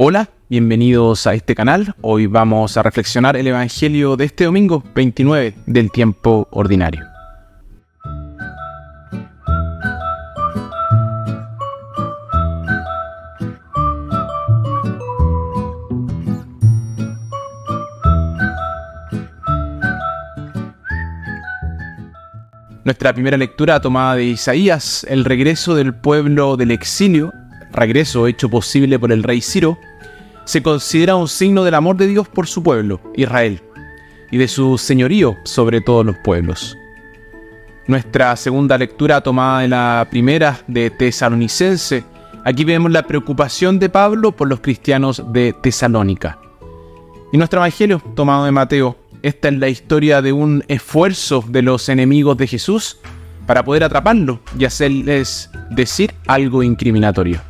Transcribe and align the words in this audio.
Hola, 0.00 0.28
bienvenidos 0.48 1.26
a 1.26 1.34
este 1.34 1.56
canal. 1.56 1.92
Hoy 2.02 2.28
vamos 2.28 2.76
a 2.76 2.84
reflexionar 2.84 3.36
el 3.36 3.48
Evangelio 3.48 4.16
de 4.16 4.26
este 4.26 4.44
domingo 4.44 4.84
29 4.94 5.56
del 5.66 5.90
tiempo 5.90 6.46
ordinario. 6.52 7.04
Nuestra 22.84 23.12
primera 23.12 23.36
lectura 23.36 23.80
tomada 23.80 24.14
de 24.14 24.26
Isaías, 24.26 25.04
el 25.10 25.24
regreso 25.24 25.74
del 25.74 25.92
pueblo 25.92 26.56
del 26.56 26.70
exilio, 26.70 27.32
regreso 27.72 28.26
hecho 28.26 28.48
posible 28.48 28.98
por 28.98 29.12
el 29.12 29.22
rey 29.22 29.40
Ciro, 29.40 29.78
se 30.44 30.62
considera 30.62 31.16
un 31.16 31.28
signo 31.28 31.64
del 31.64 31.74
amor 31.74 31.96
de 31.96 32.06
Dios 32.06 32.28
por 32.28 32.46
su 32.46 32.62
pueblo, 32.62 33.00
Israel, 33.14 33.60
y 34.30 34.38
de 34.38 34.48
su 34.48 34.78
señorío 34.78 35.36
sobre 35.44 35.80
todos 35.80 36.06
los 36.06 36.16
pueblos. 36.24 36.76
Nuestra 37.86 38.36
segunda 38.36 38.76
lectura 38.76 39.20
tomada 39.20 39.60
de 39.60 39.68
la 39.68 40.06
primera 40.10 40.58
de 40.66 40.90
Tesalonicense, 40.90 42.04
aquí 42.44 42.64
vemos 42.64 42.90
la 42.90 43.02
preocupación 43.02 43.78
de 43.78 43.88
Pablo 43.88 44.32
por 44.32 44.48
los 44.48 44.60
cristianos 44.60 45.22
de 45.32 45.54
Tesalónica. 45.62 46.38
Y 47.32 47.38
nuestro 47.38 47.60
evangelio 47.60 48.02
tomado 48.14 48.44
de 48.44 48.52
Mateo, 48.52 48.96
esta 49.22 49.48
es 49.48 49.58
la 49.58 49.68
historia 49.68 50.22
de 50.22 50.32
un 50.32 50.64
esfuerzo 50.68 51.44
de 51.48 51.62
los 51.62 51.88
enemigos 51.88 52.36
de 52.36 52.46
Jesús 52.46 52.98
para 53.46 53.64
poder 53.64 53.84
atraparlo 53.84 54.40
y 54.58 54.64
hacerles 54.64 55.50
decir 55.70 56.14
algo 56.26 56.62
incriminatorio. 56.62 57.47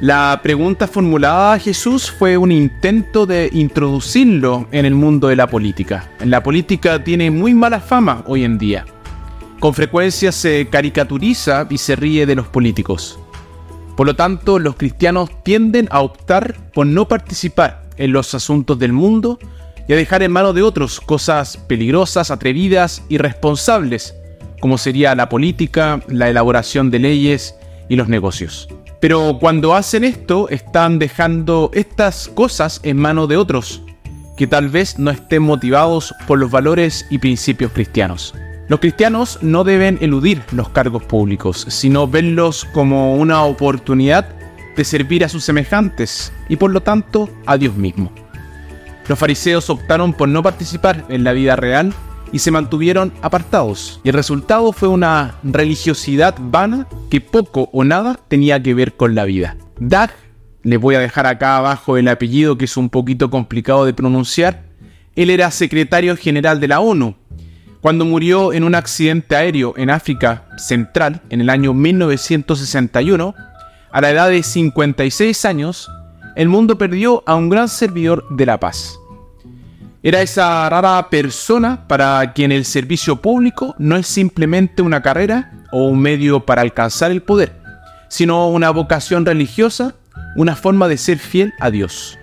La 0.00 0.40
pregunta 0.42 0.88
formulada 0.88 1.52
a 1.52 1.58
Jesús 1.58 2.10
fue 2.10 2.38
un 2.38 2.50
intento 2.52 3.26
de 3.26 3.50
introducirlo 3.52 4.66
en 4.72 4.86
el 4.86 4.94
mundo 4.94 5.28
de 5.28 5.36
la 5.36 5.46
política. 5.46 6.08
La 6.24 6.42
política 6.42 7.04
tiene 7.04 7.30
muy 7.30 7.52
mala 7.52 7.80
fama 7.80 8.24
hoy 8.26 8.44
en 8.44 8.56
día. 8.56 8.86
Con 9.58 9.74
frecuencia 9.74 10.32
se 10.32 10.68
caricaturiza 10.70 11.66
y 11.68 11.76
se 11.76 11.96
ríe 11.96 12.24
de 12.24 12.34
los 12.34 12.48
políticos. 12.48 13.18
Por 13.94 14.06
lo 14.06 14.16
tanto, 14.16 14.58
los 14.58 14.76
cristianos 14.76 15.28
tienden 15.42 15.86
a 15.90 16.00
optar 16.00 16.56
por 16.72 16.86
no 16.86 17.06
participar 17.06 17.82
en 17.98 18.12
los 18.12 18.34
asuntos 18.34 18.78
del 18.78 18.94
mundo 18.94 19.38
y 19.86 19.92
a 19.92 19.96
dejar 19.96 20.22
en 20.22 20.32
manos 20.32 20.54
de 20.54 20.62
otros 20.62 20.98
cosas 20.98 21.58
peligrosas, 21.58 22.30
atrevidas 22.30 23.02
y 23.10 23.18
responsables, 23.18 24.14
como 24.60 24.78
sería 24.78 25.14
la 25.14 25.28
política, 25.28 26.00
la 26.08 26.30
elaboración 26.30 26.90
de 26.90 27.00
leyes 27.00 27.54
y 27.90 27.96
los 27.96 28.08
negocios. 28.08 28.66
Pero 29.00 29.38
cuando 29.40 29.74
hacen 29.74 30.04
esto, 30.04 30.48
están 30.50 30.98
dejando 30.98 31.70
estas 31.72 32.28
cosas 32.28 32.80
en 32.82 32.98
manos 32.98 33.28
de 33.28 33.38
otros, 33.38 33.82
que 34.36 34.46
tal 34.46 34.68
vez 34.68 34.98
no 34.98 35.10
estén 35.10 35.42
motivados 35.42 36.14
por 36.26 36.38
los 36.38 36.50
valores 36.50 37.06
y 37.10 37.18
principios 37.18 37.72
cristianos. 37.72 38.34
Los 38.68 38.80
cristianos 38.80 39.38
no 39.42 39.64
deben 39.64 39.98
eludir 40.00 40.42
los 40.52 40.68
cargos 40.68 41.02
públicos, 41.02 41.66
sino 41.68 42.06
verlos 42.06 42.66
como 42.72 43.16
una 43.16 43.42
oportunidad 43.44 44.28
de 44.76 44.84
servir 44.84 45.24
a 45.24 45.28
sus 45.28 45.44
semejantes 45.44 46.32
y 46.48 46.56
por 46.56 46.70
lo 46.70 46.82
tanto 46.82 47.30
a 47.46 47.56
Dios 47.56 47.74
mismo. 47.76 48.12
Los 49.08 49.18
fariseos 49.18 49.70
optaron 49.70 50.12
por 50.12 50.28
no 50.28 50.42
participar 50.42 51.04
en 51.08 51.24
la 51.24 51.32
vida 51.32 51.56
real 51.56 51.92
y 52.32 52.38
se 52.40 52.50
mantuvieron 52.50 53.12
apartados. 53.22 54.00
Y 54.04 54.08
el 54.08 54.14
resultado 54.14 54.72
fue 54.72 54.88
una 54.88 55.36
religiosidad 55.42 56.34
vana 56.38 56.86
que 57.10 57.20
poco 57.20 57.68
o 57.72 57.84
nada 57.84 58.18
tenía 58.28 58.62
que 58.62 58.74
ver 58.74 58.94
con 58.96 59.14
la 59.14 59.24
vida. 59.24 59.56
Dag, 59.78 60.10
le 60.62 60.76
voy 60.76 60.94
a 60.94 61.00
dejar 61.00 61.26
acá 61.26 61.56
abajo 61.56 61.96
el 61.96 62.08
apellido 62.08 62.58
que 62.58 62.66
es 62.66 62.76
un 62.76 62.90
poquito 62.90 63.30
complicado 63.30 63.84
de 63.84 63.94
pronunciar, 63.94 64.64
él 65.16 65.30
era 65.30 65.50
secretario 65.50 66.16
general 66.16 66.60
de 66.60 66.68
la 66.68 66.80
ONU. 66.80 67.16
Cuando 67.80 68.04
murió 68.04 68.52
en 68.52 68.64
un 68.64 68.74
accidente 68.74 69.36
aéreo 69.36 69.72
en 69.76 69.88
África 69.88 70.46
Central 70.58 71.22
en 71.30 71.40
el 71.40 71.48
año 71.48 71.72
1961, 71.72 73.34
a 73.90 74.00
la 74.00 74.10
edad 74.10 74.28
de 74.28 74.42
56 74.42 75.44
años, 75.46 75.90
el 76.36 76.48
mundo 76.48 76.76
perdió 76.76 77.22
a 77.26 77.34
un 77.34 77.48
gran 77.48 77.68
servidor 77.68 78.26
de 78.30 78.46
la 78.46 78.60
paz. 78.60 78.99
Era 80.02 80.22
esa 80.22 80.66
rara 80.70 81.10
persona 81.10 81.86
para 81.86 82.32
quien 82.32 82.52
el 82.52 82.64
servicio 82.64 83.16
público 83.16 83.74
no 83.78 83.96
es 83.96 84.06
simplemente 84.06 84.80
una 84.80 85.02
carrera 85.02 85.52
o 85.72 85.88
un 85.88 86.00
medio 86.00 86.46
para 86.46 86.62
alcanzar 86.62 87.10
el 87.10 87.20
poder, 87.20 87.60
sino 88.08 88.48
una 88.48 88.70
vocación 88.70 89.26
religiosa, 89.26 89.94
una 90.36 90.56
forma 90.56 90.88
de 90.88 90.96
ser 90.96 91.18
fiel 91.18 91.52
a 91.60 91.70
Dios. 91.70 92.18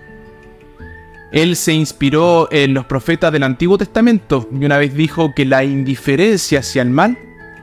Él 1.30 1.54
se 1.54 1.72
inspiró 1.72 2.48
en 2.50 2.74
los 2.74 2.84
profetas 2.86 3.30
del 3.30 3.44
Antiguo 3.44 3.78
Testamento 3.78 4.48
y 4.52 4.64
una 4.64 4.78
vez 4.78 4.94
dijo 4.94 5.32
que 5.36 5.44
la 5.44 5.62
indiferencia 5.62 6.58
hacia 6.58 6.82
el 6.82 6.90
mal 6.90 7.16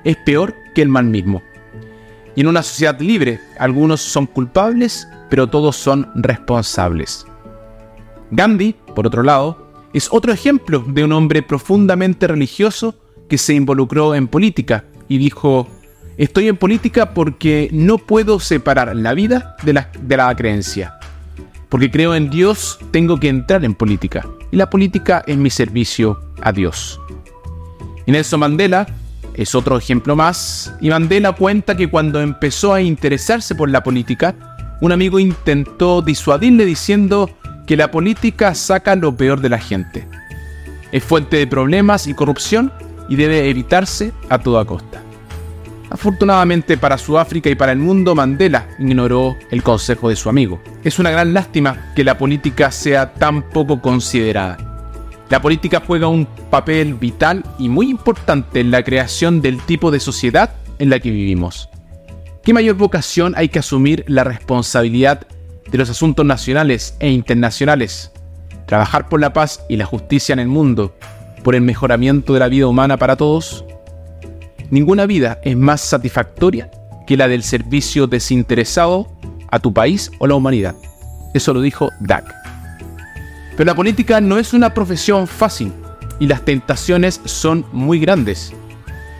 es 0.06 0.16
peor 0.16 0.56
que 0.74 0.82
el 0.82 0.88
mal 0.88 1.06
mismo. 1.06 1.44
Y 2.36 2.42
en 2.42 2.48
una 2.48 2.64
sociedad 2.64 2.98
libre, 3.02 3.42
algunos 3.60 4.00
son 4.00 4.28
culpables, 4.28 5.10
pero 5.30 5.48
todos 5.48 5.76
son 5.76 6.10
responsables. 6.16 7.26
Gandhi, 8.32 8.78
por 8.94 9.08
otro 9.08 9.22
lado, 9.22 9.65
es 9.96 10.10
otro 10.12 10.34
ejemplo 10.34 10.84
de 10.86 11.06
un 11.06 11.14
hombre 11.14 11.42
profundamente 11.42 12.28
religioso 12.28 12.96
que 13.30 13.38
se 13.38 13.54
involucró 13.54 14.14
en 14.14 14.28
política 14.28 14.84
y 15.08 15.18
dijo, 15.18 15.70
estoy 16.18 16.50
en 16.50 16.58
política 16.58 17.14
porque 17.14 17.70
no 17.72 17.98
puedo 17.98 18.42
separar 18.42 18.94
la 18.94 19.14
vida 19.14 19.56
de 19.64 19.72
la, 19.72 20.36
creencia. 20.36 20.96
Porque 21.70 21.90
creo 21.90 22.14
en 22.14 22.30
Dios, 22.30 22.78
tengo 22.92 23.22
que 23.22 23.30
entrar 23.30 23.64
en 23.64 23.74
política. 23.74 24.28
Y 24.52 24.58
la 24.58 24.70
política 24.70 25.24
es 25.28 25.38
mi 25.38 25.50
servicio 25.50 26.20
a 26.42 26.52
Dios. 26.52 27.00
Y 28.06 28.12
Nelson 28.12 28.42
Mandela 28.42 28.88
es 29.34 29.56
otro 29.56 29.78
ejemplo 29.78 30.18
más. 30.18 30.76
Y 30.82 30.90
Mandela 30.90 31.32
cuenta 31.32 31.78
que 31.78 31.90
cuando 31.90 32.20
empezó 32.20 32.74
a 32.74 32.82
interesarse 32.82 33.56
por 33.56 33.70
la 33.70 33.82
política, 33.82 34.36
un 34.82 34.92
amigo 34.92 35.20
intentó 35.20 36.02
disuadirle 36.02 36.66
diciendo 36.66 37.30
que 37.66 37.78
la 37.78 37.92
política 37.92 38.54
saca 38.56 38.96
lo 38.96 39.16
peor 39.16 39.42
de 39.42 39.50
la 39.50 39.60
gente. 39.60 40.08
Es 40.92 41.04
fuente 41.04 41.38
de 41.38 41.48
problemas 41.48 42.08
y 42.08 42.14
corrupción 42.14 42.72
y 43.10 43.16
debe 43.16 43.50
evitarse 43.50 44.14
a 44.30 44.40
toda 44.40 44.66
costa. 44.66 45.02
Afortunadamente 45.90 46.78
para 46.78 46.98
Sudáfrica 46.98 47.50
y 47.50 47.56
para 47.56 47.72
el 47.72 47.78
mundo, 47.78 48.16
Mandela 48.16 48.68
ignoró 48.80 49.36
el 49.52 49.64
consejo 49.64 50.10
de 50.10 50.16
su 50.16 50.30
amigo. 50.30 50.62
Es 50.84 51.00
una 51.00 51.12
gran 51.12 51.34
lástima 51.34 51.94
que 51.96 52.04
la 52.04 52.18
política 52.18 52.72
sea 52.72 53.14
tan 53.14 53.44
poco 53.50 53.82
considerada. 53.82 54.58
La 55.30 55.42
política 55.42 55.82
juega 55.86 56.08
un 56.08 56.28
papel 56.50 56.94
vital 56.94 57.44
y 57.58 57.70
muy 57.70 57.90
importante 57.90 58.60
en 58.60 58.72
la 58.72 58.84
creación 58.84 59.42
del 59.42 59.60
tipo 59.62 59.90
de 59.90 60.00
sociedad 60.00 60.52
en 60.80 60.90
la 60.90 61.00
que 61.00 61.12
vivimos. 61.12 61.70
¿Qué 62.44 62.54
mayor 62.54 62.76
vocación 62.76 63.34
hay 63.36 63.50
que 63.50 63.60
asumir 63.60 64.04
la 64.08 64.24
responsabilidad 64.24 65.26
de 65.70 65.78
los 65.78 65.90
asuntos 65.90 66.26
nacionales 66.26 66.96
e 67.00 67.10
internacionales, 67.10 68.12
trabajar 68.66 69.10
por 69.10 69.20
la 69.20 69.34
paz 69.34 69.62
y 69.70 69.78
la 69.78 69.86
justicia 69.86 70.34
en 70.34 70.40
el 70.40 70.48
mundo, 70.48 70.96
por 71.44 71.56
el 71.56 71.62
mejoramiento 71.62 72.34
de 72.34 72.40
la 72.40 72.48
vida 72.48 72.68
humana 72.68 72.98
para 72.98 73.16
todos, 73.16 73.66
ninguna 74.72 75.06
vida 75.06 75.40
es 75.44 75.56
más 75.56 75.82
satisfactoria 75.82 76.72
que 77.06 77.18
la 77.18 77.28
del 77.28 77.44
servicio 77.44 78.08
desinteresado 78.08 79.08
a 79.52 79.60
tu 79.60 79.74
país 79.74 80.12
o 80.20 80.28
la 80.28 80.36
humanidad. 80.36 80.76
Eso 81.34 81.54
lo 81.54 81.62
dijo 81.62 81.90
Dak. 82.00 82.26
Pero 83.52 83.66
la 83.66 83.76
política 83.76 84.22
no 84.22 84.38
es 84.38 84.54
una 84.54 84.74
profesión 84.74 85.28
fácil 85.28 85.72
y 86.20 86.28
las 86.28 86.44
tentaciones 86.44 87.22
son 87.26 87.66
muy 87.72 88.00
grandes. 88.00 88.54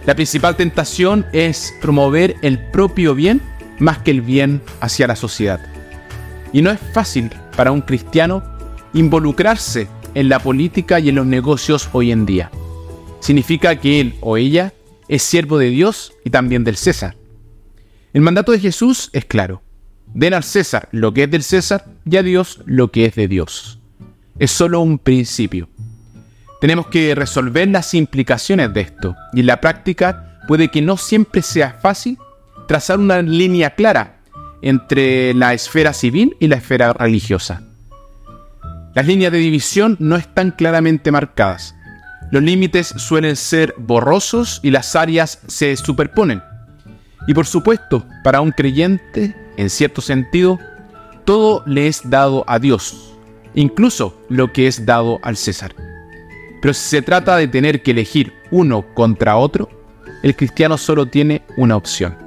La 0.06 0.16
principal 0.16 0.56
tentación 0.56 1.26
es 1.34 1.74
promover 1.82 2.36
el 2.42 2.60
propio 2.72 3.16
bien 3.16 3.42
más 3.80 3.98
que 4.00 4.12
el 4.12 4.22
bien 4.22 4.62
hacia 4.80 5.08
la 5.08 5.16
sociedad. 5.16 5.60
Y 6.56 6.62
no 6.62 6.72
es 6.72 6.80
fácil 6.80 7.32
para 7.58 7.74
un 7.74 7.82
cristiano 7.82 8.42
involucrarse 8.94 9.90
en 10.14 10.30
la 10.30 10.40
política 10.40 11.02
y 11.02 11.10
en 11.10 11.16
los 11.16 11.26
negocios 11.26 11.90
hoy 11.92 12.14
en 12.14 12.26
día. 12.26 12.50
Significa 13.20 13.76
que 13.76 14.00
él 14.00 14.16
o 14.22 14.38
ella 14.38 14.72
es 15.10 15.22
siervo 15.22 15.58
de 15.58 15.70
Dios 15.70 16.14
y 16.24 16.30
también 16.30 16.64
del 16.64 16.78
César. 16.78 17.18
El 18.14 18.22
mandato 18.22 18.54
de 18.54 18.62
Jesús 18.62 19.10
es 19.12 19.26
claro. 19.26 19.64
Den 20.14 20.34
al 20.34 20.46
César 20.46 20.88
lo 20.94 21.14
que 21.14 21.24
es 21.24 21.30
del 21.30 21.44
César 21.44 21.88
y 22.10 22.16
a 22.16 22.24
Dios 22.24 22.62
lo 22.66 22.90
que 22.90 23.04
es 23.04 23.16
de 23.16 23.28
Dios. 23.28 23.82
Es 24.40 24.52
solo 24.52 24.80
un 24.80 24.98
principio. 24.98 25.68
Tenemos 26.62 26.88
que 26.88 27.16
resolver 27.16 27.68
las 27.68 27.94
implicaciones 27.94 28.74
de 28.74 28.80
esto 28.80 29.14
y 29.34 29.42
en 29.42 29.48
la 29.48 29.60
práctica 29.60 30.40
puede 30.48 30.72
que 30.72 30.82
no 30.82 30.96
siempre 30.96 31.42
sea 31.42 31.74
fácil 31.82 32.18
trazar 32.66 32.98
una 32.98 33.22
línea 33.22 33.72
clara 33.72 34.15
entre 34.66 35.36
la 35.36 35.54
esfera 35.54 35.94
civil 35.94 36.36
y 36.40 36.48
la 36.48 36.56
esfera 36.56 36.92
religiosa. 36.92 37.62
Las 38.96 39.06
líneas 39.06 39.32
de 39.32 39.38
división 39.38 39.96
no 40.00 40.16
están 40.16 40.50
claramente 40.50 41.12
marcadas. 41.12 41.76
Los 42.32 42.42
límites 42.42 42.88
suelen 42.88 43.36
ser 43.36 43.76
borrosos 43.78 44.60
y 44.64 44.72
las 44.72 44.96
áreas 44.96 45.40
se 45.46 45.76
superponen. 45.76 46.42
Y 47.28 47.36
por 47.36 47.46
supuesto, 47.46 48.08
para 48.24 48.42
un 48.42 48.52
creyente, 48.52 49.36
en 49.56 49.70
cierto 49.70 50.02
sentido, 50.02 50.60
todo 51.26 51.62
le 51.68 51.88
es 51.88 52.10
dado 52.10 52.44
a 52.48 52.58
Dios, 52.58 53.14
incluso 53.54 54.20
lo 54.30 54.52
que 54.52 54.66
es 54.66 54.84
dado 54.84 55.20
al 55.22 55.38
César. 55.38 55.76
Pero 56.60 56.74
si 56.74 56.90
se 56.90 57.02
trata 57.04 57.38
de 57.38 57.48
tener 57.48 57.84
que 57.84 57.92
elegir 57.92 58.34
uno 58.50 58.84
contra 58.96 59.38
otro, 59.38 59.70
el 60.24 60.36
cristiano 60.36 60.80
solo 60.80 61.06
tiene 61.06 61.44
una 61.56 61.76
opción. 61.76 62.25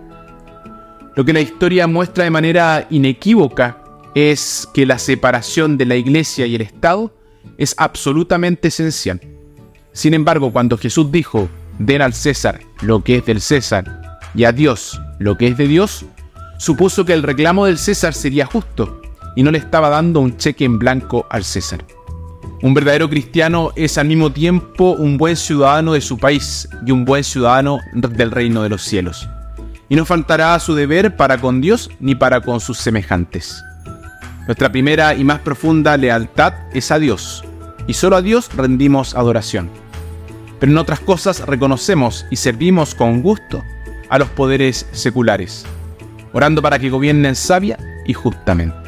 Lo 1.19 1.25
que 1.25 1.33
la 1.33 1.41
historia 1.41 1.89
muestra 1.89 2.23
de 2.23 2.31
manera 2.31 2.87
inequívoca 2.91 3.83
es 4.15 4.69
que 4.73 4.87
la 4.87 5.01
separación 5.01 5.77
de 5.77 5.85
la 5.85 5.97
iglesia 5.97 6.47
y 6.47 6.55
el 6.55 6.61
Estado 6.61 7.13
es 7.57 7.75
absolutamente 7.77 8.69
esencial. 8.69 9.21
Sin 9.91 10.15
embargo, 10.15 10.53
cuando 10.53 10.79
Jesús 10.79 11.11
dijo, 11.11 11.49
den 11.81 12.03
al 12.03 12.15
César 12.15 12.61
lo 12.83 13.03
que 13.03 13.17
es 13.17 13.27
del 13.27 13.41
César 13.41 14.21
y 14.33 14.45
a 14.45 14.53
Dios 14.53 15.01
lo 15.19 15.37
que 15.37 15.49
es 15.49 15.57
de 15.57 15.67
Dios, 15.67 16.05
supuso 16.57 17.05
que 17.05 17.15
el 17.15 17.25
reclamo 17.25 17.67
del 17.67 17.79
César 17.79 18.15
sería 18.15 18.47
justo 18.47 19.03
y 19.35 19.43
no 19.43 19.51
le 19.51 19.59
estaba 19.59 19.89
dando 19.89 20.21
un 20.21 20.37
cheque 20.37 20.67
en 20.67 20.79
blanco 20.79 21.27
al 21.31 21.43
César. 21.43 21.85
Un 22.63 22.75
verdadero 22.75 23.11
cristiano 23.11 23.73
es 23.75 23.99
al 23.99 24.07
mismo 24.07 24.31
tiempo 24.31 24.93
un 24.93 25.17
buen 25.19 25.35
ciudadano 25.35 25.95
de 25.95 26.01
su 26.01 26.17
país 26.17 26.69
y 26.87 26.93
un 26.93 27.05
buen 27.05 27.25
ciudadano 27.25 27.81
del 27.93 28.31
reino 28.31 28.63
de 28.63 28.69
los 28.69 28.83
cielos. 28.83 29.29
Y 29.89 29.97
no 29.97 30.05
faltará 30.05 30.55
a 30.55 30.61
su 30.61 30.75
deber 30.75 31.17
para 31.17 31.39
con 31.39 31.61
Dios 31.61 31.91
ni 32.01 32.15
para 32.15 32.41
con 32.41 32.61
sus 32.61 32.79
semejantes. 32.79 33.65
Nuestra 34.47 34.71
primera 34.73 35.15
y 35.15 35.25
más 35.25 35.41
profunda 35.41 35.97
lealtad 35.97 36.55
es 36.73 36.91
a 36.91 36.99
Dios, 36.99 37.45
y 37.87 37.95
solo 37.95 38.17
a 38.17 38.23
Dios 38.23 38.51
rendimos 38.55 39.15
adoración. 39.15 39.71
Pero 40.59 40.73
en 40.73 40.79
otras 40.79 41.01
cosas 41.01 41.41
reconocemos 41.41 42.27
y 42.31 42.37
servimos 42.37 42.95
con 42.95 43.23
gusto 43.23 43.63
a 44.09 44.19
los 44.19 44.29
poderes 44.31 44.87
seculares, 44.93 45.67
orando 46.33 46.63
para 46.63 46.79
que 46.79 46.91
gobiernen 46.91 47.37
sabia 47.37 47.79
y 48.07 48.15
justamente. 48.15 48.88